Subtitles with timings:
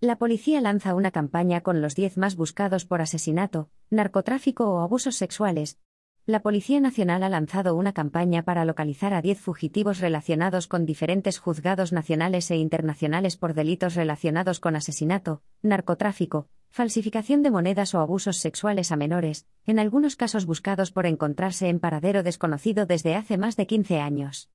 [0.00, 5.16] La policía lanza una campaña con los 10 más buscados por asesinato, narcotráfico o abusos
[5.16, 5.80] sexuales.
[6.24, 11.40] La Policía Nacional ha lanzado una campaña para localizar a 10 fugitivos relacionados con diferentes
[11.40, 18.36] juzgados nacionales e internacionales por delitos relacionados con asesinato, narcotráfico, falsificación de monedas o abusos
[18.36, 23.56] sexuales a menores, en algunos casos buscados por encontrarse en paradero desconocido desde hace más
[23.56, 24.48] de 15 años.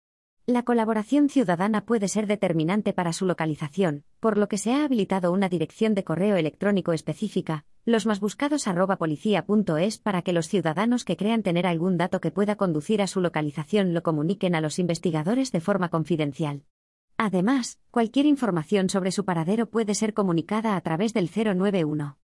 [0.46, 5.32] La colaboración ciudadana puede ser determinante para su localización, por lo que se ha habilitado
[5.32, 8.68] una dirección de correo electrónico específica, los buscados
[10.00, 13.94] para que los ciudadanos que crean tener algún dato que pueda conducir a su localización
[13.94, 16.64] lo comuniquen a los investigadores de forma confidencial.
[17.16, 22.18] Además, cualquier información sobre su paradero puede ser comunicada a través del 091.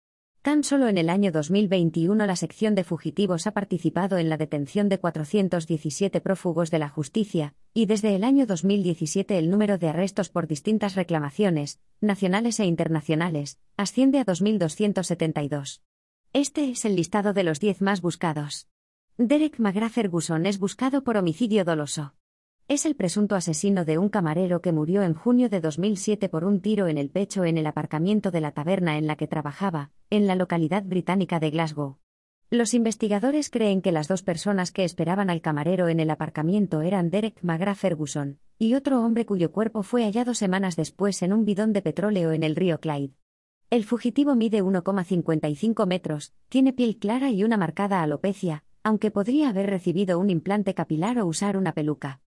[0.48, 4.88] Tan solo en el año 2021 la sección de fugitivos ha participado en la detención
[4.88, 10.30] de 417 prófugos de la justicia, y desde el año 2017 el número de arrestos
[10.30, 15.82] por distintas reclamaciones, nacionales e internacionales, asciende a 2.272.
[16.32, 18.70] Este es el listado de los 10 más buscados.
[19.18, 22.14] Derek McGrath Ferguson es buscado por homicidio doloso.
[22.70, 26.62] Es el presunto asesino de un camarero que murió en junio de 2007 por un
[26.62, 30.28] tiro en el pecho en el aparcamiento de la taberna en la que trabajaba, en
[30.28, 31.98] la localidad británica de Glasgow.
[32.50, 37.10] Los investigadores creen que las dos personas que esperaban al camarero en el aparcamiento eran
[37.10, 41.74] Derek McGrath Ferguson y otro hombre cuyo cuerpo fue hallado semanas después en un bidón
[41.74, 43.14] de petróleo en el río Clyde.
[43.70, 49.70] El fugitivo mide 1,55 metros, tiene piel clara y una marcada alopecia, aunque podría haber
[49.70, 52.22] recibido un implante capilar o usar una peluca.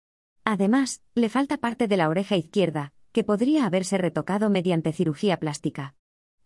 [0.44, 5.96] Además, le falta parte de la oreja izquierda, que podría haberse retocado mediante cirugía plástica.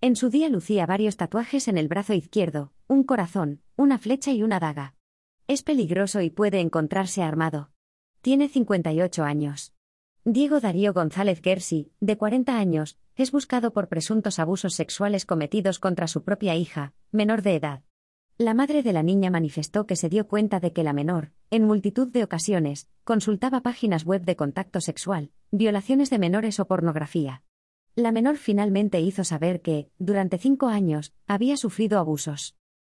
[0.04, 4.44] En su día lucía varios tatuajes en el brazo izquierdo, un corazón, una flecha y
[4.44, 4.95] una daga.
[5.48, 7.72] Es peligroso y puede encontrarse armado.
[8.20, 9.72] Tiene 58 años.
[10.26, 16.10] Diego Darío González Gersi, de 40 años, es buscado por presuntos abusos sexuales cometidos contra
[16.10, 17.84] su propia hija, menor de edad.
[18.38, 21.64] La madre de la niña manifestó que se dio cuenta de que la menor, en
[21.64, 27.42] multitud de ocasiones, consultaba páginas web de contacto sexual, violaciones de menores o pornografía.
[27.95, 32.55] La menor finalmente hizo saber que, durante cinco años, había sufrido abusos.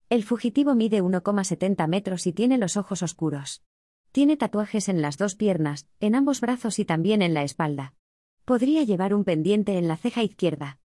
[0.09, 3.63] El fugitivo mide 1,70 metros y tiene los ojos oscuros.
[4.11, 7.93] Tiene tatuajes en las dos piernas, en ambos brazos y también en la espalda.
[8.47, 10.79] Podría llevar un pendiente en la ceja izquierda.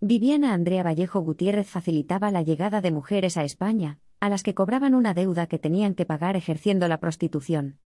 [0.00, 4.94] Viviana Andrea Vallejo Gutiérrez facilitaba la llegada de mujeres a España, a las que cobraban
[4.94, 7.80] una deuda que tenían que pagar ejerciendo la prostitución.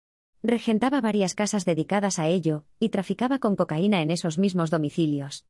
[0.41, 5.45] Regentaba varias casas dedicadas a ello, y traficaba con cocaína en esos mismos domicilios.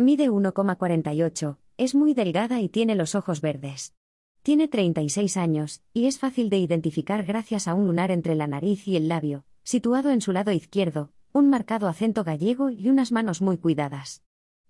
[0.00, 3.96] Mide 1,48, es muy delgada y tiene los ojos verdes.
[4.44, 8.86] Tiene 36 años, y es fácil de identificar gracias a un lunar entre la nariz
[8.86, 13.42] y el labio, situado en su lado izquierdo, un marcado acento gallego y unas manos
[13.42, 14.22] muy cuidadas.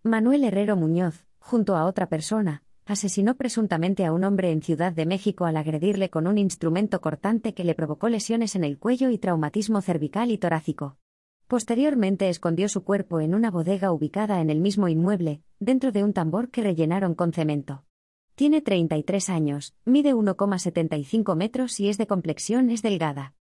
[0.03, 5.05] Manuel Herrero Muñoz, junto a otra persona, asesinó presuntamente a un hombre en Ciudad de
[5.05, 9.19] México al agredirle con un instrumento cortante que le provocó lesiones en el cuello y
[9.19, 10.97] traumatismo cervical y torácico.
[11.48, 16.12] Posteriormente escondió su cuerpo en una bodega ubicada en el mismo inmueble, dentro de un
[16.12, 17.86] tambor que rellenaron con cemento.
[18.34, 23.34] Tiene 33 años, mide 1,75 metros y es de complexión es delgada.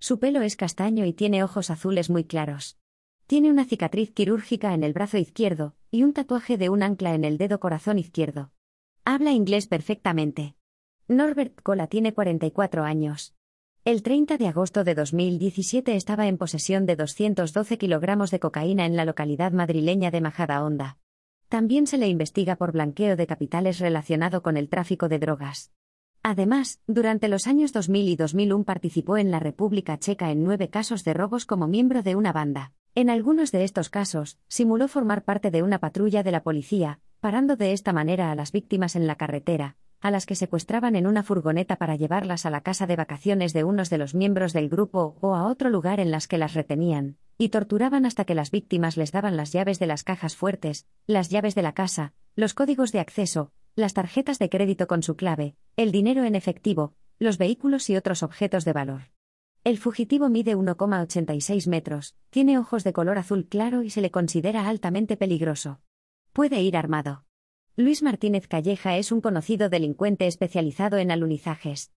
[0.00, 2.78] Su pelo es castaño y tiene ojos azules muy claros.
[3.28, 7.24] Tiene una cicatriz quirúrgica en el brazo izquierdo, y un tatuaje de un ancla en
[7.24, 8.50] el dedo corazón izquierdo.
[9.04, 10.56] Habla inglés perfectamente.
[11.06, 13.36] Norbert Cola tiene 44 años.
[13.84, 18.94] El 30 de agosto de 2017 estaba en posesión de 212 kilogramos de cocaína en
[18.94, 20.98] la localidad madrileña de Majadahonda.
[21.48, 25.72] También se le investiga por blanqueo de capitales relacionado con el tráfico de drogas.
[26.22, 31.02] Además, durante los años 2000 y 2001 participó en la República Checa en nueve casos
[31.02, 32.74] de robos como miembro de una banda.
[32.94, 37.56] En algunos de estos casos, simuló formar parte de una patrulla de la policía, parando
[37.56, 41.22] de esta manera a las víctimas en la carretera, a las que secuestraban en una
[41.22, 45.16] furgoneta para llevarlas a la casa de vacaciones de unos de los miembros del grupo
[45.20, 48.96] o a otro lugar en las que las retenían, y torturaban hasta que las víctimas
[48.96, 52.90] les daban las llaves de las cajas fuertes, las llaves de la casa, los códigos
[52.90, 57.88] de acceso, las tarjetas de crédito con su clave, el dinero en efectivo, los vehículos
[57.88, 59.02] y otros objetos de valor.
[59.64, 64.68] El fugitivo mide 1,86 metros, tiene ojos de color azul claro y se le considera
[64.68, 65.80] altamente peligroso.
[66.32, 67.24] Puede ir armado.
[67.74, 71.90] Luis Martínez Calleja es un conocido delincuente especializado en alunizajes.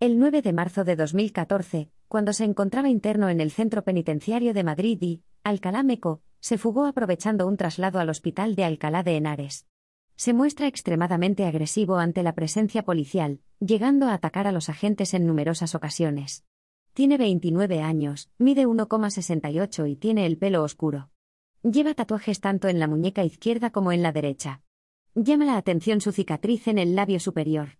[0.00, 4.64] El 9 de marzo de 2014, cuando se encontraba interno en el centro penitenciario de
[4.64, 9.66] Madrid y, Alcalá Meco, se fugó aprovechando un traslado al hospital de Alcalá de Henares.
[10.16, 15.26] Se muestra extremadamente agresivo ante la presencia policial, llegando a atacar a los agentes en
[15.26, 16.46] numerosas ocasiones.
[16.94, 21.10] Tiene 29 años, mide 1,68 y tiene el pelo oscuro.
[21.62, 24.62] Lleva tatuajes tanto en la muñeca izquierda como en la derecha.
[25.20, 27.70] Llama la atención su cicatriz en el labio superior.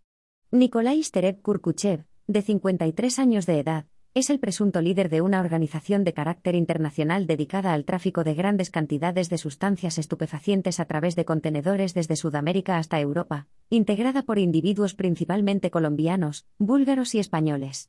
[0.51, 6.03] Nikolai Sterev Kurkuchev, de 53 años de edad, es el presunto líder de una organización
[6.03, 11.25] de carácter internacional dedicada al tráfico de grandes cantidades de sustancias estupefacientes a través de
[11.25, 17.89] contenedores desde Sudamérica hasta Europa, integrada por individuos principalmente colombianos, búlgaros y españoles.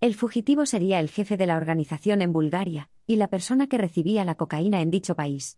[0.00, 4.24] El fugitivo sería el jefe de la organización en Bulgaria, y la persona que recibía
[4.24, 5.56] la cocaína en dicho país.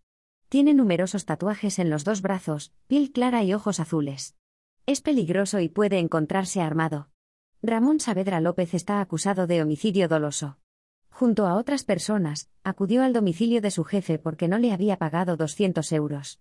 [0.51, 4.35] Tiene numerosos tatuajes en los dos brazos, piel clara y ojos azules.
[4.85, 7.09] Es peligroso y puede encontrarse armado.
[7.63, 10.59] Ramón Saavedra López está acusado de homicidio doloso.
[11.09, 15.37] Junto a otras personas, acudió al domicilio de su jefe porque no le había pagado
[15.37, 16.41] 200 euros.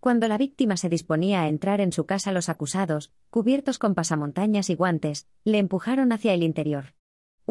[0.00, 4.70] Cuando la víctima se disponía a entrar en su casa, los acusados, cubiertos con pasamontañas
[4.70, 6.94] y guantes, le empujaron hacia el interior.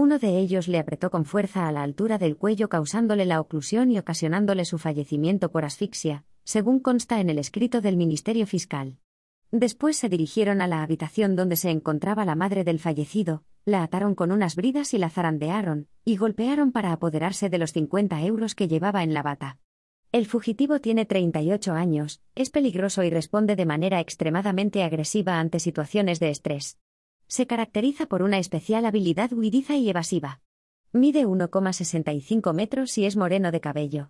[0.02, 3.92] Uno de ellos le apretó con fuerza a la altura del cuello causándole la oclusión
[3.92, 8.96] y ocasionándole su fallecimiento por asfixia, según consta en el escrito del Ministerio Fiscal.
[9.52, 14.16] Después se dirigieron a la habitación donde se encontraba la madre del fallecido, la ataron
[14.16, 18.70] con unas bridas y la zarandearon, y golpearon para apoderarse de los 50 euros que
[18.70, 19.58] llevaba en la bata.
[20.14, 26.22] El fugitivo tiene 38 años, es peligroso y responde de manera extremadamente agresiva ante situaciones
[26.22, 26.78] de estrés.
[27.30, 30.42] Se caracteriza por una especial habilidad huidiza y evasiva.
[30.92, 34.10] Mide 1,65 metros y es moreno de cabello.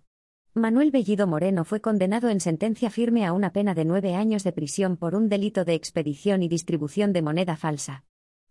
[0.54, 4.52] Manuel Bellido Moreno fue condenado en sentencia firme a una pena de nueve años de
[4.52, 8.04] prisión por un delito de expedición y distribución de moneda falsa.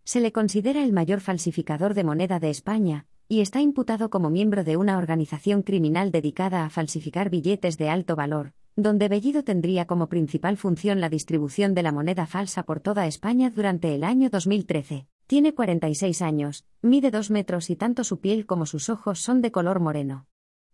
[0.03, 4.63] Se le considera el mayor falsificador de moneda de España, y está imputado como miembro
[4.63, 10.09] de una organización criminal dedicada a falsificar billetes de alto valor, donde Bellido tendría como
[10.09, 15.07] principal función la distribución de la moneda falsa por toda España durante el año 2013.
[15.27, 19.51] Tiene 46 años, mide 2 metros y tanto su piel como sus ojos son de
[19.51, 20.27] color moreno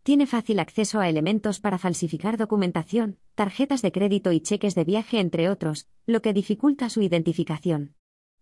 [0.06, 5.20] tiene fácil acceso a elementos para falsificar documentación, tarjetas de crédito y cheques de viaje,
[5.20, 7.96] entre otros, lo que dificulta su identificación.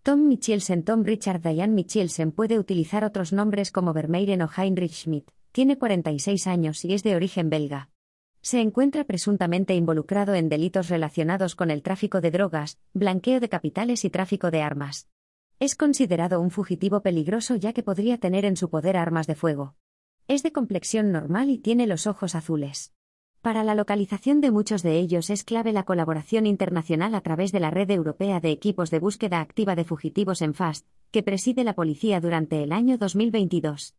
[0.03, 5.31] Tom Michelsen Tom Richard Diane Michelsen puede utilizar otros nombres como Vermeiren o Heinrich Schmidt,
[5.53, 7.92] tiene 46 años y es de origen belga.
[8.43, 14.03] Se encuentra presuntamente involucrado en delitos relacionados con el tráfico de drogas, blanqueo de capitales
[14.03, 15.07] y tráfico de armas.
[15.59, 19.75] Es considerado un fugitivo peligroso ya que podría tener en su poder armas de fuego.
[20.27, 22.91] Es de complexión normal y tiene los ojos azules.
[23.41, 27.61] Para la localización de muchos de ellos es clave la colaboración internacional a través de
[27.61, 31.75] la Red Europea de Equipos de Búsqueda Activa de Fugitivos en FAST, que preside la
[31.75, 33.91] policía durante el año 2022.